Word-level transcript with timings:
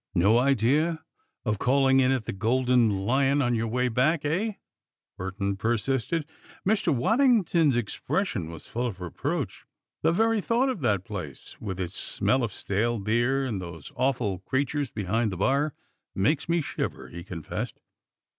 "No 0.15 0.39
idea 0.39 1.05
of 1.45 1.59
calling 1.59 1.99
in 1.99 2.11
at 2.11 2.25
the 2.25 2.31
Golden 2.31 3.05
Lion 3.05 3.39
on 3.39 3.53
your 3.53 3.67
way 3.67 3.87
back, 3.87 4.25
eh?" 4.25 4.53
Burton 5.15 5.57
persisted. 5.57 6.25
Mr. 6.67 6.91
Waddington's 6.91 7.75
expression 7.75 8.49
was 8.49 8.65
full 8.65 8.87
of 8.87 8.99
reproach. 8.99 9.63
"The 10.01 10.11
very 10.11 10.41
thought 10.41 10.69
of 10.69 10.79
that 10.81 11.03
place, 11.05 11.55
with 11.61 11.79
its 11.79 11.97
smell 11.99 12.41
of 12.43 12.51
stale 12.51 12.97
beer 12.97 13.45
and 13.45 13.61
those 13.61 13.91
awful 13.95 14.39
creatures 14.39 14.89
behind 14.89 15.31
the 15.31 15.37
bar, 15.37 15.75
makes 16.15 16.49
me 16.49 16.61
shiver," 16.61 17.09
he 17.09 17.23
confessed. 17.23 17.79